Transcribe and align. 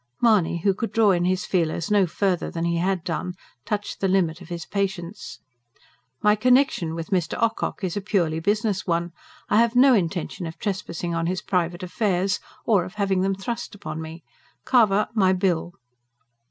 Mahony, 0.19 0.57
who 0.57 0.73
could 0.73 0.91
draw 0.91 1.11
in 1.11 1.25
his 1.25 1.45
feelers 1.45 1.91
no 1.91 2.07
further 2.07 2.49
than 2.49 2.65
he 2.65 2.77
had 2.77 3.03
done, 3.03 3.35
touched 3.67 3.99
the 3.99 4.07
limit 4.07 4.41
of 4.41 4.49
his 4.49 4.65
patience. 4.65 5.37
"My 6.23 6.35
connexion 6.35 6.95
with 6.95 7.11
Mr. 7.11 7.39
Ocock 7.39 7.83
is 7.83 7.95
a 7.95 8.01
purely 8.01 8.39
business 8.39 8.87
one. 8.87 9.11
I 9.47 9.57
have 9.59 9.75
no 9.75 9.93
intention 9.93 10.47
of 10.47 10.57
trespassing 10.57 11.13
on 11.13 11.27
his 11.27 11.43
private 11.43 11.83
affairs, 11.83 12.39
or 12.65 12.83
of 12.83 12.95
having 12.95 13.21
them 13.21 13.35
thrust 13.35 13.75
upon 13.75 14.01
me. 14.01 14.23
Carver, 14.65 15.07
my 15.13 15.33
bill!" 15.33 15.75